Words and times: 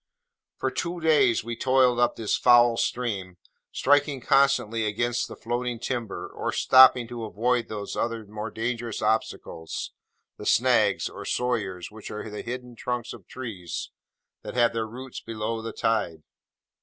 For 0.57 0.71
two 0.71 0.99
days 0.99 1.43
we 1.43 1.55
toiled 1.55 1.99
up 1.99 2.15
this 2.15 2.35
foul 2.35 2.75
stream, 2.75 3.37
striking 3.71 4.19
constantly 4.19 4.83
against 4.83 5.27
the 5.27 5.35
floating 5.35 5.77
timber, 5.77 6.27
or 6.27 6.51
stopping 6.51 7.07
to 7.09 7.23
avoid 7.23 7.67
those 7.67 7.95
more 7.95 8.49
dangerous 8.49 9.03
obstacles, 9.03 9.91
the 10.37 10.47
snags, 10.47 11.07
or 11.07 11.23
sawyers, 11.23 11.91
which 11.91 12.09
are 12.09 12.27
the 12.31 12.41
hidden 12.41 12.75
trunks 12.75 13.13
of 13.13 13.27
trees 13.27 13.91
that 14.41 14.55
have 14.55 14.73
their 14.73 14.87
roots 14.87 15.19
below 15.19 15.61
the 15.61 15.71
tide. 15.71 16.23